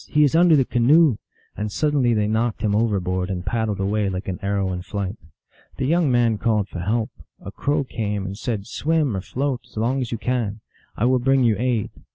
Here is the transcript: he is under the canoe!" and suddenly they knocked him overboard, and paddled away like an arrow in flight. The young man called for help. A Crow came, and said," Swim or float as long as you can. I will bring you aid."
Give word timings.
he 0.09 0.23
is 0.23 0.33
under 0.35 0.55
the 0.55 0.65
canoe!" 0.65 1.17
and 1.55 1.71
suddenly 1.71 2.11
they 2.11 2.25
knocked 2.27 2.63
him 2.63 2.75
overboard, 2.75 3.29
and 3.29 3.45
paddled 3.45 3.79
away 3.79 4.09
like 4.09 4.27
an 4.27 4.39
arrow 4.41 4.73
in 4.73 4.81
flight. 4.81 5.15
The 5.77 5.85
young 5.85 6.09
man 6.09 6.39
called 6.39 6.69
for 6.69 6.79
help. 6.79 7.11
A 7.39 7.51
Crow 7.51 7.83
came, 7.83 8.25
and 8.25 8.35
said," 8.35 8.65
Swim 8.65 9.15
or 9.15 9.21
float 9.21 9.61
as 9.69 9.77
long 9.77 10.01
as 10.01 10.11
you 10.11 10.17
can. 10.17 10.61
I 10.97 11.05
will 11.05 11.19
bring 11.19 11.43
you 11.43 11.55
aid." 11.55 11.91